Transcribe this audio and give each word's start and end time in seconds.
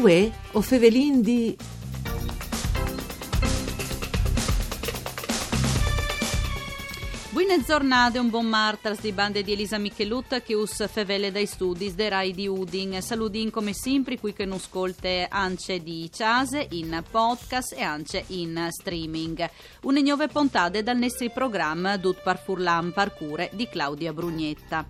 Uè, 0.00 0.30
o 0.52 0.62
fevelin 0.62 1.20
di... 1.20 1.54
Buone 7.28 7.62
giornate, 7.66 8.18
un 8.18 8.30
buon 8.30 8.46
martars 8.46 9.02
di 9.02 9.12
bande 9.12 9.42
di 9.42 9.52
Elisa 9.52 9.76
Michelut 9.76 10.42
che 10.42 10.54
us 10.54 10.88
fevele 10.88 11.30
dai 11.30 11.44
studi 11.44 11.94
de 11.94 12.08
Rai 12.08 12.32
di 12.32 12.48
Udin. 12.48 13.02
Saludin 13.02 13.50
come 13.50 13.74
sempre 13.74 14.18
qui 14.18 14.32
che 14.32 14.46
non 14.46 14.56
ascolte 14.56 15.26
ance 15.28 15.82
di 15.82 16.08
Ciase 16.10 16.68
in 16.70 17.02
podcast 17.10 17.74
e 17.74 17.82
ance 17.82 18.24
in 18.28 18.68
streaming. 18.70 19.50
Une 19.82 20.00
nuove 20.00 20.28
puntate 20.28 20.82
dal 20.82 20.96
nostro 20.96 21.28
programma 21.28 21.98
Dut 21.98 22.22
par 22.22 22.42
Furlan 22.42 22.90
Parcure 22.92 23.50
di 23.52 23.68
Claudia 23.68 24.14
Brugnetta. 24.14 24.86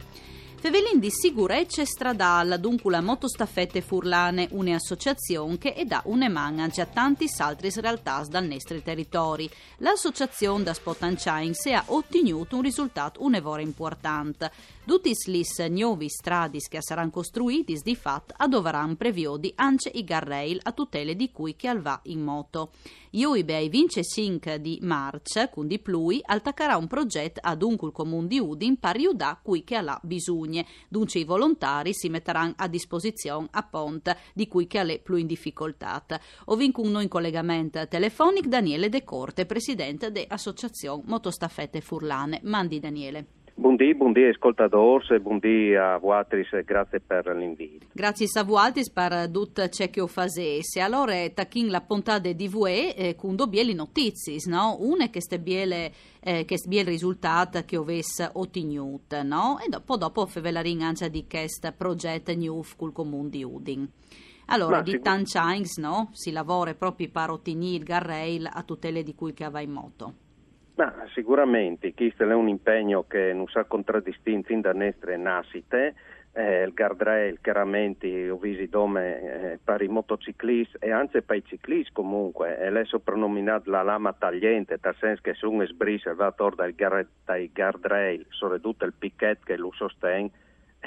Fevelin 0.61 0.99
di 1.01 1.09
sicurezza 1.11 1.87
stradale, 1.87 2.61
dunque 2.61 2.91
la 2.91 3.01
motostaffette 3.01 3.81
furlane, 3.81 4.47
un'associazione 4.51 5.57
che 5.57 5.73
è 5.73 5.87
da 5.87 6.03
une 6.05 6.29
manage 6.29 6.83
a 6.83 6.87
tanti 6.87 7.25
altri 7.39 7.73
realtà 7.77 8.23
dal 8.29 8.45
nostro 8.45 8.79
territorio. 8.83 9.49
L'associazione 9.79 10.63
da 10.63 10.75
Spotanchain 10.75 11.55
si 11.55 11.73
ha 11.73 11.83
ottenuto 11.87 12.57
un 12.57 12.63
risultato 12.63 13.25
un'evore 13.25 13.63
importante. 13.63 14.53
Tutti 14.91 15.13
gli 15.27 15.45
nuovi 15.69 16.09
stradi 16.09 16.59
che 16.59 16.83
saranno 16.83 17.11
costruiti 17.11 17.79
di 17.81 17.95
fatto 17.95 18.35
dovranno 18.49 18.97
previodi 18.97 19.53
anche 19.55 19.89
i 19.95 20.03
garrail 20.03 20.59
a 20.65 20.73
tutele 20.73 21.15
di 21.15 21.31
cui 21.31 21.55
che 21.55 21.69
al 21.69 22.01
in 22.07 22.21
moto. 22.21 22.73
Io 23.11 23.37
i 23.37 23.45
bei 23.45 23.69
vince 23.69 24.03
5 24.03 24.61
di 24.61 24.81
marcia, 24.83 25.49
quindi 25.49 25.79
plui, 25.79 26.21
attaccherà 26.21 26.77
un 26.77 26.89
progetto 26.89 27.39
ad 27.41 27.63
un 27.63 27.77
comune 27.77 28.27
di 28.27 28.41
Udin 28.41 28.81
pari 28.81 29.09
da 29.15 29.39
cui 29.41 29.63
che 29.63 29.77
ha 29.77 30.01
bisogno. 30.03 30.65
Dunque 30.89 31.21
i 31.21 31.25
volontari 31.25 31.95
si 31.95 32.09
metteranno 32.09 32.55
a 32.57 32.67
disposizione 32.67 33.47
a 33.53 33.63
Ponte, 33.63 34.17
di 34.35 34.49
cui 34.49 34.67
che 34.67 34.81
ha 34.81 34.99
più 35.01 35.15
in 35.15 35.29
difficoltà. 35.29 36.05
Ho 36.47 36.57
vinto 36.57 36.81
uno 36.81 37.01
in 37.01 37.07
collegamento 37.07 37.87
telefonico 37.87 38.49
Daniele 38.49 38.89
De 38.89 39.05
Corte, 39.05 39.47
presidente 39.47 40.11
dell'Associazione 40.11 41.05
Motostaffette 41.07 41.81
Furlane. 41.81 42.41
Mandi 42.43 42.81
Daniele. 42.81 43.39
Buondì, 43.61 43.95
buondì 43.95 44.25
ascoltatori 44.25 45.17
e 45.17 45.21
buondì 45.21 45.75
a 45.75 46.01
e 46.01 46.65
grazie 46.65 46.99
per 46.99 47.27
l'invito. 47.37 47.89
Grazie 47.93 48.27
a 48.41 48.43
voi 48.43 48.73
per 48.91 49.31
tutto 49.31 49.69
ciò 49.69 49.87
che 49.91 50.01
ho 50.01 50.07
fatto. 50.07 50.41
Allora, 50.81 51.29
tachin 51.29 51.69
la 51.69 51.83
puntata 51.83 52.33
di 52.33 52.49
voi 52.49 52.91
eh, 52.93 53.15
con 53.17 53.37
due 53.37 53.49
bieli 53.49 53.75
notizie, 53.75 54.39
no? 54.47 54.79
Una 54.81 55.11
che 55.11 55.21
è 55.29 55.39
biele 55.39 55.93
eh, 56.21 56.47
che 56.47 56.55
è 56.55 56.69
il 56.69 56.87
risultato 56.87 57.63
che 57.67 57.77
avesse 57.77 58.31
ottenuto, 58.33 59.23
no? 59.23 59.59
E 59.59 59.69
dopo, 59.69 59.99
dopo 59.99 60.27
ve 60.41 60.53
la 60.53 60.63
ringrazio 60.63 61.11
di 61.11 61.27
questo 61.29 61.71
progetto 61.77 62.35
new 62.35 62.63
col 62.79 62.93
comune 62.93 63.29
di 63.29 63.45
Udin. 63.45 63.87
Allora, 64.47 64.77
Ma 64.77 64.83
di 64.83 64.93
sicur- 64.93 65.05
tanti 65.05 65.81
no? 65.83 66.09
Si 66.13 66.33
lavora 66.33 66.73
proprio 66.73 67.11
per 67.11 67.29
ottenere 67.29 67.77
il 67.77 67.85
garrail 67.85 68.49
a 68.51 68.63
tutele 68.63 69.03
di 69.03 69.15
cui 69.15 69.35
che 69.35 69.51
va 69.51 69.61
in 69.61 69.71
moto. 69.71 70.15
Ma 70.81 70.95
sicuramente, 71.13 71.93
questo 71.93 72.23
è 72.27 72.33
un 72.33 72.49
impegno 72.49 73.05
che 73.07 73.35
non 73.35 73.47
sa 73.49 73.65
contraddistinto 73.65 74.59
da 74.61 74.73
nostre 74.73 75.19
nascite, 75.19 75.95
eh, 76.33 76.63
il 76.63 76.73
guardrail 76.73 77.39
chiaramente 77.43 78.31
ho 78.31 78.39
visto 78.39 78.79
come 78.79 79.21
eh, 79.21 79.59
per 79.63 79.83
i 79.83 79.89
motociclisti 79.89 80.79
e 80.81 80.91
anche 80.91 81.21
per 81.21 81.37
i 81.37 81.45
ciclisti 81.45 81.93
comunque, 81.93 82.59
e 82.59 82.71
lei 82.71 82.85
è 82.85 82.87
soprannominato 82.87 83.69
la 83.69 83.83
lama 83.83 84.15
tagliente, 84.15 84.79
nel 84.83 84.97
senso 84.99 85.21
che 85.21 85.35
se 85.35 85.45
uno 85.45 85.67
sbrisa 85.67 86.15
va 86.15 86.33
torno 86.33 86.67
dai 87.27 87.51
guardrail, 87.53 88.25
soprattutto 88.31 88.87
il 88.87 88.95
picchetto 88.99 89.45
che 89.45 89.59
lo 89.59 89.73
sostiene, 89.75 90.31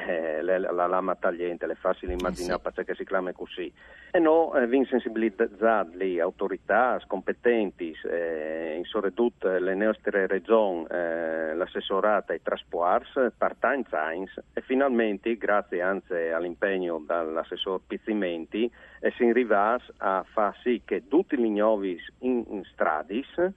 eh, 0.08 0.42
la 0.42 0.88
lama 0.88 1.16
tagliente, 1.16 1.66
le 1.66 1.76
facili 1.76 2.14
immaginare 2.14 2.62
eh 2.62 2.70
sì. 2.70 2.74
perché 2.74 2.96
si 2.96 3.06
chiama 3.06 3.32
così. 3.34 3.72
E 4.12 4.20
no, 4.20 4.54
eh, 4.56 4.68
vi 4.68 4.86
sensibilizzate 4.86 5.96
le 5.96 6.22
autorità 6.22 7.02
competenti, 7.08 7.96
eh, 8.06 8.76
in 8.78 8.84
soprattutto 8.86 9.50
le 9.50 9.74
nostre 9.74 10.28
regioni, 10.28 10.86
eh, 10.90 11.56
l'assessorata 11.56 12.34
ai 12.34 12.42
trasporti, 12.42 13.32
part-time 13.36 13.84
science, 13.88 14.44
e 14.54 14.62
finalmente, 14.62 15.36
grazie 15.38 15.82
anche 15.82 16.32
all'impegno 16.32 17.04
dall'assessor 17.06 17.82
Pizzimenti, 17.88 18.72
eh, 19.00 19.12
si 19.18 19.24
arriva 19.24 19.80
a 19.98 20.26
far 20.32 20.56
sì 20.62 20.82
che 20.86 21.08
tutti 21.08 21.38
gli 21.38 21.50
nuovi 21.50 22.00
in, 22.20 22.44
in 22.48 22.64
stradis 22.72 23.36
e 23.38 23.52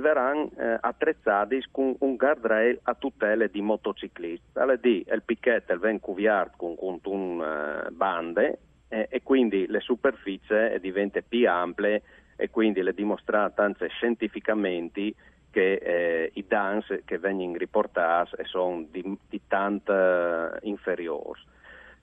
verranno 0.00 0.50
eh, 0.56 0.78
attrezzati 0.80 1.62
con 1.70 1.94
un 1.98 2.16
guardrail 2.16 2.80
a 2.82 2.94
tutele 2.94 3.50
di 3.50 3.60
motociclisti. 3.60 4.50
Di 4.80 5.06
il 5.08 5.22
picchetto 5.24 5.76
viene 5.78 6.00
cuviato 6.00 6.52
con, 6.56 6.76
con 6.76 7.00
un 7.04 7.38
uh, 7.38 7.92
bande 7.92 8.58
eh, 8.88 9.06
e 9.10 9.22
quindi 9.22 9.66
le 9.66 9.80
superfici 9.80 10.54
diventano 10.80 11.24
più 11.28 11.48
ampie 11.48 12.02
e 12.36 12.50
quindi 12.50 12.82
le 12.82 12.94
dimostrate 12.94 13.60
anche 13.60 13.88
scientificamente 13.88 15.14
che 15.50 15.74
eh, 15.74 16.30
i 16.34 16.44
danni 16.46 16.82
che 17.04 17.18
vengono 17.18 17.56
riportati 17.56 18.36
sono 18.44 18.86
di, 18.90 19.16
di 19.28 19.40
tanto 19.46 19.92
inferiori. 20.62 21.40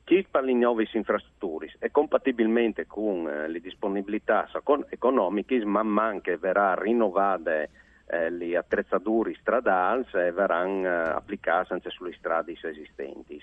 Chi 0.10 0.26
per 0.28 0.44
le 0.44 0.54
nuove 0.54 0.90
infrastrutture 0.92 1.72
e 1.78 1.92
compatibilmente 1.92 2.88
con 2.88 3.28
eh, 3.28 3.48
le 3.48 3.60
disponibilità 3.60 4.50
economiche, 4.90 5.64
man 5.66 5.86
mano 5.86 6.20
che 6.20 6.36
verrà 6.38 6.74
rinnovata 6.74 7.62
eh, 7.62 8.32
le 8.32 8.58
attrezzature 8.58 9.38
stradali 9.40 10.04
eh, 10.16 10.32
verranno 10.32 10.88
eh, 10.88 11.10
applicate 11.12 11.74
anche 11.74 11.92
sulle 11.92 12.16
strade 12.18 12.54
esistenti. 12.60 13.40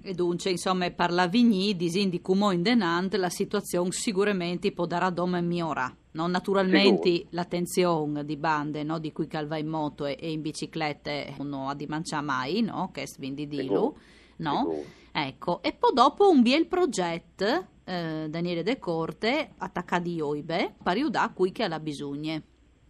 E 0.00 0.14
dunque, 0.14 0.50
insomma, 0.50 0.88
per 0.92 1.10
la 1.10 1.26
Vigny, 1.26 1.74
disindi 1.74 2.20
come 2.20 2.54
in 2.54 2.62
denant, 2.62 3.12
la 3.14 3.28
situazione 3.28 3.90
sicuramente 3.90 4.70
può 4.70 4.86
dare 4.86 5.06
a 5.06 5.10
dome 5.10 5.40
migliora. 5.40 5.92
No? 6.12 6.28
Naturalmente 6.28 7.10
Sicuro. 7.10 7.28
l'attenzione 7.32 8.24
di 8.24 8.36
bande 8.36 8.84
no? 8.84 9.00
di 9.00 9.10
cui 9.10 9.26
calva 9.26 9.56
in 9.56 9.66
moto 9.66 10.06
e, 10.06 10.16
e 10.16 10.30
in 10.30 10.42
biciclette 10.42 11.34
non 11.38 11.66
ha 11.66 11.74
di 11.74 11.86
mangiare 11.86 12.24
mai, 12.24 12.62
no? 12.62 12.90
che 12.92 13.02
è 13.02 13.06
svindi 13.08 13.48
dilu. 13.48 13.96
No? 14.38 14.82
Ecco, 15.12 15.62
e 15.62 15.72
poi 15.72 15.92
dopo 15.94 16.30
un 16.30 16.42
biel 16.42 16.66
progetto, 16.66 17.66
eh, 17.84 18.26
Daniele 18.28 18.62
De 18.62 18.78
Corte, 18.78 19.50
attaccati 19.58 20.20
Oibe, 20.20 20.74
pari 20.82 21.08
da 21.10 21.30
cui 21.34 21.52
che 21.52 21.64
ha 21.64 21.68
la 21.68 21.80
bisogna. 21.80 22.40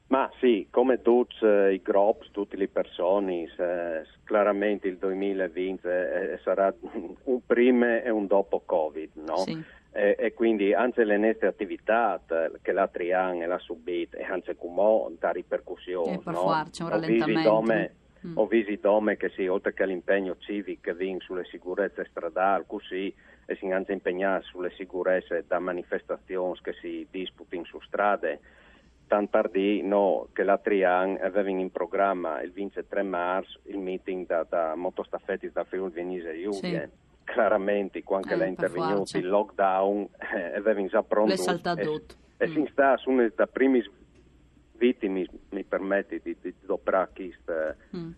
Ma 0.09 0.31
sì, 0.41 0.69
come 0.71 1.03
tutti 1.03 1.45
eh, 1.45 1.75
i 1.75 1.83
groups, 1.83 2.31
tutte 2.31 2.57
le 2.57 2.69
persone, 2.69 3.43
eh, 3.43 4.07
chiaramente 4.25 4.89
il 4.89 4.97
2020 4.97 5.87
eh, 5.87 6.41
sarà 6.43 6.75
un 7.25 7.41
prima 7.45 8.03
e 8.03 8.09
un 8.09 8.27
dopo 8.27 8.63
Covid, 8.65 9.11
no? 9.17 9.37
Sì. 9.39 9.63
E, 9.91 10.17
e, 10.19 10.35
quindi 10.35 10.73
anche 10.75 11.05
le 11.05 11.17
nostre 11.17 11.47
attività 11.47 12.21
che 12.61 12.73
la 12.73 12.89
Trian 12.89 13.43
e 13.43 13.47
la 13.47 13.59
Subit 13.59 14.15
e 14.15 14.23
anche 14.23 14.55
come 14.55 15.17
da 15.19 15.31
ripercussione, 15.31 16.15
eh, 16.15 16.19
per 16.19 16.35
no? 16.35 16.41
farci 16.41 16.83
un 16.83 16.89
rallentamento. 16.91 17.63
Mm. 18.27 18.37
Ho 18.37 18.47
visto 18.47 19.03
che 19.17 19.31
sì, 19.31 19.47
oltre 19.47 19.73
che 19.75 19.83
all'impegno 19.85 20.37
civico 20.39 20.95
che 20.95 21.17
sulle 21.21 21.45
sicurezze 21.45 22.07
stradali, 22.11 22.65
così 22.67 23.15
e 23.47 23.57
si 23.57 23.71
anche 23.71 23.93
impegnati 23.93 24.45
sulle 24.47 24.71
sicurezze 24.77 25.45
da 25.47 25.59
manifestazioni 25.59 26.59
che 26.61 26.75
si 26.81 27.07
disputano 27.11 27.65
su 27.65 27.81
strade 27.81 28.41
tant'ardì 29.09 29.83
no, 29.83 30.29
che 30.33 30.45
la 30.45 30.59
Trian 30.59 31.19
aveva 31.21 31.49
in 31.49 31.71
programma 31.71 32.41
il 32.43 32.53
23 32.53 33.03
marzo 33.03 33.59
il 33.65 33.79
meeting 33.79 34.27
da, 34.27 34.47
da 34.49 34.77
motostaffetti 34.77 35.51
da 35.51 35.65
Friuli 35.65 35.93
Venise 35.93 36.41
Giulia. 36.41 36.83
Sì. 36.83 37.07
Chiaramente, 37.25 38.03
quando 38.05 38.29
eh, 38.29 38.39
è 38.39 38.47
intervenuto 38.47 39.19
il 39.19 39.29
lockdown, 39.29 40.09
eh, 40.35 40.57
aveva 40.57 40.85
già 40.87 41.03
pronto. 41.03 41.33
Le 41.33 41.37
saltato. 41.37 42.03
E, 42.37 42.49
mm. 42.49 42.53
si 42.53 42.69
sta 42.71 42.97
su 42.97 43.11
una 43.11 43.29
delle 43.29 43.49
prime 43.49 43.83
vittime, 44.79 45.27
mi 45.51 45.65
permette 45.65 46.21
di, 46.23 46.37
di 46.41 46.55
doprare 46.61 47.11
questo 47.15 47.75
mm. 47.97 48.11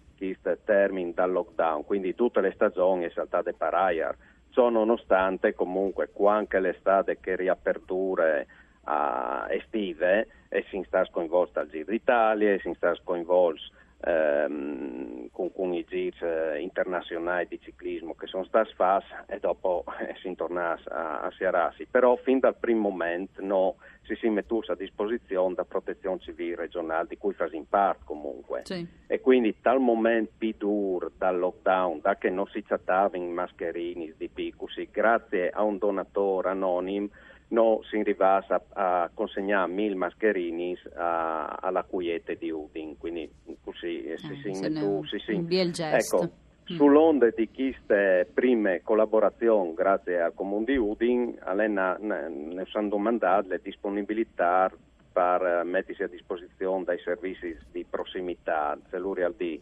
termine 0.64 1.12
dal 1.12 1.32
lockdown, 1.32 1.84
quindi 1.84 2.14
tutte 2.14 2.40
le 2.40 2.52
stagioni 2.52 3.08
sono 3.10 3.26
state 3.26 3.52
per 3.54 3.74
aria. 3.74 4.14
Ciò 4.50 4.68
nonostante, 4.68 5.54
comunque, 5.54 6.10
anche 6.26 6.60
l'estate 6.60 7.18
che 7.20 7.36
riaperture 7.36 8.46
uh, 8.84 9.50
estive 9.50 10.26
e 10.48 10.64
si 10.68 10.82
sta 10.86 11.06
coinvolta 11.10 11.60
al 11.60 11.68
Giro 11.68 11.90
d'Italia, 11.90 12.58
si 12.58 12.72
sta 12.74 12.94
coinvolto 13.02 13.62
ehm, 14.02 15.28
con, 15.32 15.52
con, 15.52 15.72
i 15.74 15.84
giri 15.84 16.12
eh, 16.20 16.60
internazionali 16.60 17.46
di 17.48 17.60
ciclismo 17.60 18.14
che 18.14 18.26
sono 18.26 18.44
stati 18.44 18.72
fatti 18.74 19.12
e 19.26 19.38
dopo 19.38 19.84
eh, 20.00 20.14
si 20.20 20.34
torna 20.34 20.78
a, 20.88 21.20
a 21.20 21.30
Siarasi. 21.32 21.86
Però 21.90 22.16
fin 22.16 22.38
dal 22.38 22.56
primo 22.56 22.88
momento 22.88 23.42
no, 23.42 23.76
si 24.02 24.14
si 24.16 24.28
mette 24.28 24.54
a 24.66 24.74
disposizione 24.74 25.54
da 25.54 25.64
protezione 25.64 26.18
civile 26.20 26.56
regionale 26.56 27.06
di 27.08 27.16
cui 27.16 27.34
fa 27.34 27.48
in 27.52 27.68
parte 27.68 28.02
comunque. 28.04 28.62
Sì. 28.64 28.86
E 29.06 29.20
quindi 29.20 29.54
dal 29.60 29.78
momento 29.78 30.32
più 30.36 30.54
duro, 30.56 31.10
dal 31.16 31.38
lockdown, 31.38 32.00
da 32.00 32.16
che 32.16 32.30
non 32.30 32.46
si 32.46 32.62
chattava 32.62 33.16
in 33.16 33.30
mascherini 33.32 34.14
di 34.16 34.28
Picusi, 34.28 34.88
grazie 34.90 35.50
a 35.50 35.62
un 35.62 35.78
donatore 35.78 36.48
anonimo 36.50 37.08
no, 37.50 37.80
si 37.88 37.96
arrivasse 37.96 38.52
a, 38.52 38.62
a 38.72 39.10
consegnare 39.12 39.70
mille 39.70 39.94
mascherini 39.94 40.76
alla 40.94 41.84
cuiete 41.84 42.36
di 42.36 42.50
Udin, 42.50 42.98
quindi 42.98 43.30
così 43.62 44.02
eh, 44.02 44.18
si, 44.18 44.52
si, 44.54 44.72
tu, 44.72 45.04
si, 45.04 45.18
si, 45.18 45.32
un 45.32 45.46
bel 45.46 45.72
gesto. 45.72 46.22
Ecco, 46.22 46.30
Mm. 46.70 46.76
Sull'onde 46.76 47.32
di 47.34 47.50
queste 47.52 48.28
prime 48.32 48.82
collaborazioni 48.82 49.74
grazie 49.74 50.20
al 50.20 50.34
Comune 50.34 50.66
di 50.66 50.76
Udin, 50.76 51.36
Alena 51.40 51.96
ne 51.98 52.64
sono 52.68 52.88
domandate 52.88 53.48
le 53.48 53.60
disponibilità 53.60 54.70
per 55.12 55.62
mettersi 55.64 56.04
a 56.04 56.06
disposizione 56.06 56.84
dei 56.84 57.00
servizi 57.00 57.56
di 57.72 57.84
prossimità, 57.88 58.78
cellulari 58.88 59.34
di 59.36 59.60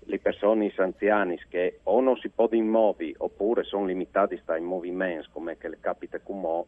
le 0.00 0.18
persone 0.20 0.72
anziane 0.76 1.38
che 1.48 1.80
o 1.82 2.00
non 2.00 2.16
si 2.16 2.28
possono 2.28 2.62
muovere 2.62 3.14
oppure 3.18 3.64
sono 3.64 3.86
limitati 3.86 4.40
dai 4.44 4.60
movimenti 4.60 5.28
come 5.32 5.58
che 5.58 5.68
le 5.68 5.78
capita 5.80 6.20
come 6.20 6.64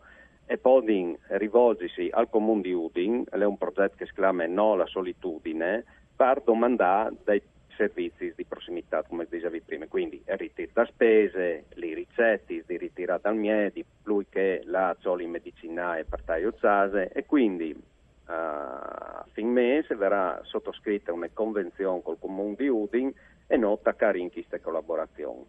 e 0.51 0.59
possono 0.59 1.17
rivolgersi 1.29 2.09
al 2.11 2.29
comune 2.29 2.63
di 2.63 2.73
Udin, 2.73 3.25
è 3.31 3.41
un 3.45 3.57
progetto 3.57 3.95
che 3.95 4.07
si 4.07 4.15
chiama 4.15 4.47
No 4.47 4.73
alla 4.73 4.87
solitudine, 4.87 5.85
per 6.17 6.43
domandare 6.45 7.15
dei 7.23 7.41
servizi 7.77 8.33
di 8.35 8.45
prossimità, 8.45 9.05
come 9.05 9.29
dicevi 9.31 9.61
prima, 9.61 9.87
quindi 9.87 10.21
il 10.27 10.37
ritiro 10.37 10.73
da 10.75 10.85
spese, 10.87 11.67
le 11.75 11.95
ricette 11.95 12.65
di 12.67 12.77
ritirare 12.77 13.21
dal 13.23 13.37
miedi, 13.37 13.85
lui 14.03 14.27
che 14.29 14.63
la 14.65 14.97
zoli 14.99 15.29
medicinale 15.29 16.05
per 16.05 16.21
tagliare 16.23 17.13
e 17.13 17.25
quindi 17.27 17.71
uh, 17.71 17.83
a 18.27 19.27
fin 19.31 19.53
mese 19.53 19.95
verrà 19.95 20.41
sottoscritta 20.43 21.13
una 21.13 21.31
convenzione 21.33 22.03
col 22.03 22.19
comune 22.19 22.57
di 22.57 22.67
Udin 22.67 23.15
e 23.47 23.57
nota 23.57 23.95
in 24.15 24.33
queste 24.33 24.61
collaborazioni. 24.61 25.47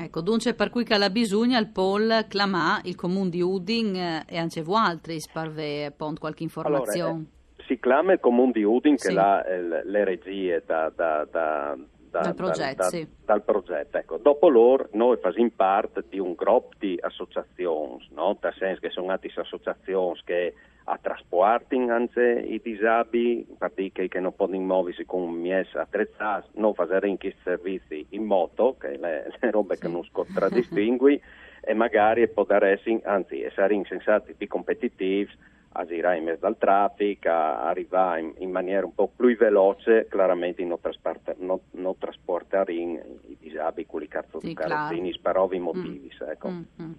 Ecco, 0.00 0.20
dunque 0.20 0.54
per 0.54 0.70
cui 0.70 0.84
che 0.84 0.96
la 0.96 1.10
bisogna 1.10 1.58
il 1.58 1.68
Pol 1.68 2.26
clamà 2.28 2.80
il 2.84 2.94
comune 2.94 3.30
di 3.30 3.42
Udin 3.42 3.96
eh, 3.96 4.24
e 4.28 4.38
anche 4.38 4.62
voi 4.62 4.78
altri 4.78 5.18
sparve 5.18 5.92
pont 5.96 6.20
qualche 6.20 6.44
informazione. 6.44 7.08
Allora, 7.08 7.24
eh, 7.56 7.64
si 7.66 7.78
clama 7.80 8.12
il 8.12 8.20
comune 8.20 8.52
di 8.52 8.62
Udin 8.62 8.96
sì. 8.96 9.08
che 9.08 9.18
ha 9.18 9.44
eh, 9.44 9.84
le 9.84 10.04
regie 10.04 10.62
da, 10.64 10.92
da, 10.94 11.26
da 11.28 11.76
da, 12.10 12.20
dal 12.20 12.34
progetto. 12.34 12.84
Sì. 12.84 13.06
Dal 13.24 13.42
progetto. 13.42 13.98
Ecco, 13.98 14.18
dopo 14.18 14.48
loro 14.48 14.88
noi 14.92 15.18
facciamo 15.18 15.50
parte 15.54 16.04
di 16.08 16.18
un 16.18 16.34
gruppo 16.34 16.74
di 16.78 16.98
associazioni, 17.00 18.08
no? 18.12 18.38
nel 18.40 18.54
senso 18.58 18.80
che 18.80 18.90
sono 18.90 19.06
nate 19.06 19.30
associazioni 19.34 20.18
che 20.24 20.54
a 20.90 20.98
trasporting 21.00 21.90
anche 21.90 22.44
i 22.46 22.60
disabili, 22.62 23.46
perché 23.58 24.08
che 24.08 24.20
non 24.20 24.34
possono 24.34 24.58
muoversi 24.60 25.04
con 25.04 25.30
mies 25.30 25.74
attrezzati, 25.74 26.48
non 26.54 26.72
fare 26.72 27.08
in 27.08 27.18
questi 27.18 27.40
servizi 27.42 28.06
in 28.10 28.24
moto, 28.24 28.76
che 28.78 28.96
le, 28.96 29.30
le 29.38 29.50
robe 29.50 29.74
sì. 29.74 29.82
che 29.82 29.88
non 29.88 30.02
contraddistingui, 30.10 31.20
e 31.60 31.74
magari 31.74 32.26
poter 32.28 32.64
essere, 32.64 33.00
anzi 33.04 33.42
essere 33.42 33.74
insensati 33.74 34.32
più 34.32 34.46
competitivi 34.46 35.30
a 35.72 35.84
girare 35.84 36.16
in 36.16 36.24
mezzo 36.24 36.46
al 36.46 36.56
traffico, 36.56 37.28
a 37.28 37.68
arrivare 37.68 38.20
in, 38.20 38.32
in, 38.38 38.50
maniera 38.50 38.86
un 38.86 38.94
po' 38.94 39.10
più 39.14 39.36
veloce, 39.36 40.08
chiaramente 40.10 40.64
non, 40.64 40.80
trasporta, 40.80 41.34
non, 41.38 41.60
non 41.72 41.96
trasportare 41.98 42.72
i 42.72 43.36
disabili, 43.38 43.86
quelli 43.86 44.08
sì, 44.40 44.54
carrozzini, 44.54 45.16
per 45.20 45.36
ovvi 45.36 45.58
motivi. 45.58 46.10
Mm. 46.24 46.28
Ecco. 46.30 46.48
Mm-hmm. 46.48 46.92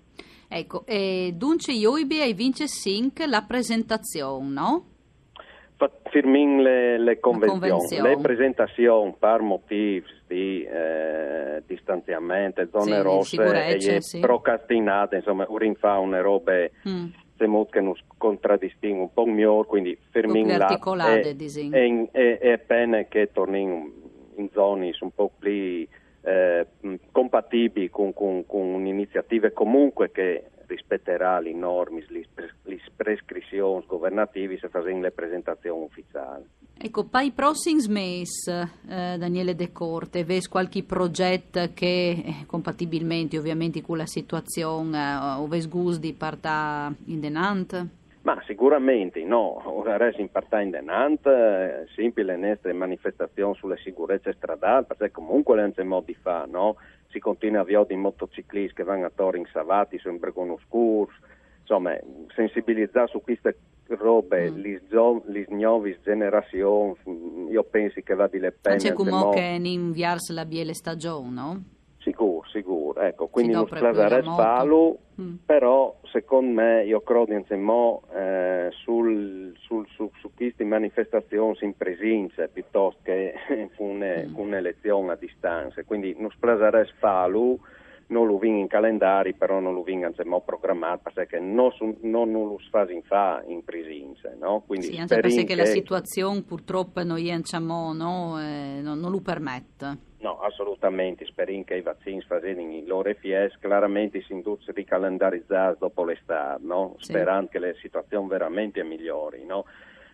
Ecco, 0.52 0.84
e 0.88 1.34
dunque 1.36 1.74
Ioibi 1.74 2.22
e 2.22 2.34
vince 2.34 2.68
Sink 2.68 3.24
la 3.28 3.44
presentazione, 3.44 4.50
no? 4.50 4.86
Firmin 6.10 6.62
le, 6.62 6.98
le 6.98 7.20
convenzioni, 7.20 8.02
le 8.02 8.18
presentazioni 8.18 9.14
per 9.18 9.42
motivi 9.42 10.04
di 10.28 10.64
eh, 10.64 11.62
distanziamento, 11.68 12.68
zone 12.72 12.96
sì, 12.96 13.02
rosse 13.02 13.76
e 13.76 14.02
sì. 14.02 14.20
procrastinate, 14.20 15.18
insomma, 15.18 15.46
Urin 15.48 15.76
fa 15.76 16.00
una 16.00 16.20
robe 16.20 16.72
mm. 16.88 17.06
che 17.70 17.80
non 17.80 17.94
contraddistingue 18.18 19.02
un 19.02 19.14
po' 19.14 19.26
migliore, 19.26 19.68
quindi 19.68 19.98
Firmin 20.10 20.58
la 20.58 20.68
è, 20.68 21.22
è, 21.22 22.10
è, 22.12 22.38
è 22.40 22.64
bene 22.66 23.08
che 23.08 23.30
torni 23.32 23.62
in, 23.62 23.92
in 24.38 24.50
zone 24.52 24.92
un 25.00 25.12
po' 25.12 25.32
più 25.38 25.88
eh, 26.22 26.68
compatibili 27.12 27.90
con, 27.90 28.14
con, 28.14 28.46
con 28.46 28.86
iniziative 28.86 29.52
comunque 29.52 30.12
che 30.12 30.46
rispetterà 30.70 31.40
le 31.40 31.54
norme, 31.54 32.06
le, 32.10 32.28
prescrizioni 32.96 33.84
governative 33.88 34.58
se 34.58 34.70
facendo 34.70 35.02
le 35.02 35.12
presentazioni 35.12 35.84
ufficiali. 35.84 36.46
Ecco, 36.82 37.06
per 37.06 37.24
i 37.24 37.32
prossimi 37.32 37.86
mesi, 37.88 38.52
eh, 38.52 39.18
Daniele 39.18 39.56
De 39.56 39.72
Corte, 39.72 40.24
vedi 40.24 40.48
qualche 40.48 40.84
progetto 40.84 41.72
che, 41.74 42.24
eh, 42.26 42.46
compatibilmente 42.46 43.38
ovviamente 43.38 43.82
con 43.82 43.98
la 43.98 44.06
situazione, 44.06 44.98
eh, 44.98 45.40
o 45.40 45.48
vedi 45.48 45.68
gusti 45.68 46.14
parta 46.14 46.94
in 47.06 47.20
denante? 47.20 47.99
Ma 48.22 48.42
sicuramente 48.46 49.24
no, 49.24 49.62
ora 49.66 49.96
resta 49.96 50.22
in 50.22 50.30
indenante, 50.62 51.30
eh, 51.30 51.88
simile 51.96 52.36
le 52.36 52.50
nostre 52.50 52.74
manifestazioni 52.74 53.56
sulle 53.56 53.78
sicurezze 53.78 54.34
stradali, 54.34 54.86
perché 54.86 55.10
comunque 55.10 55.56
le 55.56 55.62
hanno 55.62 55.90
modi 55.90 56.14
fa, 56.14 56.46
no? 56.46 56.76
Si 57.08 57.20
continua 57.20 57.60
a 57.60 57.62
avviare 57.62 57.94
i 57.94 57.98
motociclisti 57.98 58.76
che 58.76 58.84
vanno 58.84 59.06
a 59.06 59.12
Torre 59.14 59.38
in 59.38 59.48
Savati, 59.52 59.98
su 59.98 60.10
in 60.10 60.18
Bregono 60.18 60.60
Scurs, 60.66 61.16
insomma, 61.62 61.98
sensibilizzare 62.36 63.08
su 63.08 63.22
queste 63.22 63.58
robe, 63.88 64.52
mm. 64.52 64.58
le 65.26 65.46
nuove 65.50 65.98
generazioni, 66.04 66.96
io 67.50 67.64
penso 67.64 68.02
che 68.04 68.16
va 68.16 68.28
di 68.28 68.40
le 68.40 68.52
penne. 68.52 68.78
C'è 68.78 68.94
come 68.94 69.30
che 69.34 69.60
inviarsi 69.64 70.34
la 70.34 70.46
biele 70.46 70.74
stagione, 70.74 71.30
no? 71.30 71.64
Ecco, 73.02 73.28
quindi 73.28 73.54
non 73.54 73.66
splasare 73.66 74.22
spalo, 74.22 74.98
mm. 75.22 75.36
però 75.46 75.96
secondo 76.12 76.62
me 76.62 76.84
io 76.84 77.02
credo 77.02 77.34
insomma, 77.34 77.98
eh, 78.14 78.70
sul, 78.72 79.54
sul, 79.58 79.88
su, 79.90 80.12
su 80.20 80.32
queste 80.36 80.66
manifestazioni 80.66 81.58
in 81.62 81.78
presenza 81.78 82.48
piuttosto 82.48 83.00
che 83.04 83.34
mm. 83.82 84.36
un'elezione 84.36 85.12
a 85.14 85.16
distanza. 85.16 85.84
Quindi 85.84 86.16
non 86.18 86.30
splasare 86.32 86.86
spalo 86.96 87.60
non 88.10 88.28
lo 88.28 88.38
vinc 88.38 88.58
in 88.58 88.68
calendari, 88.68 89.34
però 89.34 89.60
non 89.60 89.74
lo 89.74 89.84
vinc 89.84 90.08
insomma, 90.08 90.40
programmato 90.40 91.12
perché 91.14 91.40
non, 91.40 91.72
non, 92.02 92.32
non 92.32 92.48
lo 92.48 92.60
fa 92.70 92.90
in 92.90 93.04
fa 93.04 93.44
in 93.48 93.64
presenza. 93.64 94.32
No? 94.40 94.64
Quindi 94.66 94.88
sì, 94.88 94.98
anche 94.98 95.20
perché 95.20 95.44
che... 95.44 95.56
la 95.56 95.66
situazione 95.66 96.42
purtroppo 96.42 97.04
noi 97.04 97.24
diciamo, 97.36 97.94
no, 97.94 98.40
eh, 98.40 98.80
non, 98.82 99.00
non 99.00 99.12
lo 99.12 99.20
permette. 99.20 100.08
No, 100.20 100.40
assolutamente, 100.42 101.26
speriamo 101.26 101.64
che 101.64 101.76
i 101.76 101.82
vaccini 101.82 102.22
facciano 102.22 102.60
i 102.60 102.86
loro 102.86 103.14
FIES, 103.14 103.58
chiaramente 103.58 104.22
si 104.24 104.34
induce 104.34 104.74
di 104.74 104.84
calendarizzare 104.84 105.78
dopo 105.80 106.04
l'estate, 106.04 106.62
no? 106.66 106.96
sì. 106.98 107.06
sperando 107.06 107.50
che 107.50 107.60
le 107.60 107.76
situazioni 107.80 108.28
veramente 108.28 108.84
migliori. 108.84 109.46
No? 109.46 109.64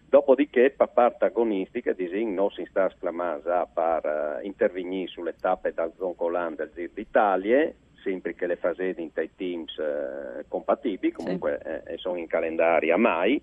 Dopodiché, 0.08 0.70
per 0.70 0.90
parte 0.90 1.25
agonistica, 1.25 1.92
disin, 1.94 2.36
non 2.36 2.52
si 2.52 2.66
sta 2.70 2.88
esclamando 2.88 3.68
per 3.74 4.40
uh, 4.42 4.46
intervenire 4.46 5.08
sulle 5.08 5.36
tappe 5.40 5.74
dal 5.74 5.92
Zoncolan 5.98 6.54
del 6.54 6.72
Giro 6.75 6.92
d'Italia, 6.94 7.74
sempre 8.06 8.36
che 8.36 8.46
le 8.46 8.56
fasi 8.56 8.94
in 8.98 9.10
dei 9.12 9.32
teams 9.36 9.76
uh, 9.78 10.46
compatibili, 10.48 11.12
comunque 11.12 11.60
sì. 11.62 11.94
eh, 11.94 11.98
sono 11.98 12.18
in 12.18 12.28
calendari 12.28 12.92
a 12.92 12.98
mai, 12.98 13.42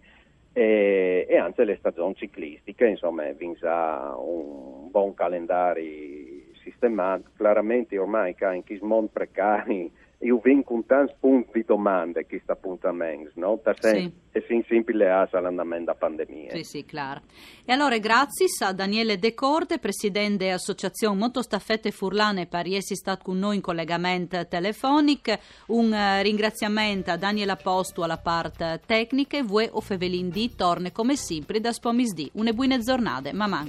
e, 0.53 1.27
e 1.29 1.37
anche 1.37 1.65
le 1.65 1.77
stagioni 1.77 2.15
ciclistiche, 2.15 2.87
insomma, 2.87 3.29
vinsa 3.33 4.15
un 4.17 4.89
buon 4.91 5.15
calendario 5.15 6.51
sistemato, 6.63 7.31
chiaramente 7.37 7.99
ormai 7.99 8.35
che 8.37 8.45
in 8.55 8.65
questo 8.65 8.87
mondo 8.87 9.11
precario 9.13 9.91
io 10.23 10.39
vengo 10.43 10.63
con 10.63 10.87
tanti 10.87 11.15
punti 11.19 11.51
di 11.53 11.65
domande 11.65 12.27
che 12.27 12.41
sta 12.43 12.53
appuntamento, 12.53 13.31
no? 13.35 13.61
Sì. 13.81 14.11
E 14.35 14.45
sin 14.47 14.65
simile 14.69 15.11
all'andamento 15.11 15.85
della 15.85 15.95
pandemia. 15.95 16.51
Sì, 16.53 16.63
sì, 16.63 16.85
chiaro. 16.85 17.23
E 17.65 17.73
allora 17.73 17.99
grazie 17.99 18.47
a 18.61 18.73
Daniele 18.73 19.19
De 19.19 19.35
Corte, 19.35 19.79
presidente 19.79 20.45
dell'Associazione 20.45 21.19
Motostaffette 21.19 21.91
Furlane 21.91 22.47
per 22.47 22.67
essere 22.67 22.95
stato 22.95 23.25
con 23.25 23.39
noi 23.39 23.57
in 23.57 23.61
collegamento 23.63 24.47
telefonico. 24.47 25.33
Un 25.67 25.93
uh, 25.93 26.23
ringraziamento 26.23 27.11
a 27.11 27.17
Daniela 27.17 27.57
Postu 27.57 28.03
alla 28.03 28.19
parte 28.19 28.81
tecnica 28.87 29.37
e 29.37 29.43
voi 29.43 29.69
o 29.71 29.81
Fevelin 29.81 30.31
D 30.31 30.55
torne 30.55 30.93
come 30.93 31.17
sempre 31.17 31.61
da 31.61 31.73
Spomisdi. 31.73 32.31
Una 32.35 32.53
buona 32.53 32.79
giornata, 32.79 33.33
mamma. 33.33 33.67